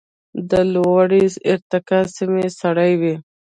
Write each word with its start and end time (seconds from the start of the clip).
د 0.49 0.51
لوړې 0.73 1.23
ارتفاع 1.53 2.03
سیمې 2.15 2.47
سړې 2.59 2.91
وي. 3.01 3.15